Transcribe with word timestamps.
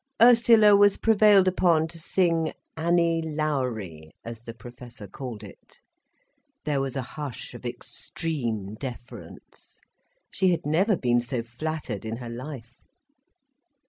Ursula 0.19 0.75
was 0.75 0.97
prevailed 0.97 1.47
upon 1.47 1.87
to 1.89 1.99
sing 1.99 2.53
"Annie 2.75 3.21
Lowrie," 3.21 4.09
as 4.25 4.39
the 4.41 4.53
Professor 4.55 5.05
called 5.05 5.43
it. 5.43 5.79
There 6.65 6.81
was 6.81 6.95
a 6.95 7.03
hush 7.03 7.53
of 7.53 7.67
extreme 7.67 8.73
deference. 8.73 9.79
She 10.31 10.49
had 10.49 10.65
never 10.65 10.97
been 10.97 11.21
so 11.21 11.43
flattered 11.43 12.03
in 12.03 12.15
her 12.17 12.29
life. 12.29 12.79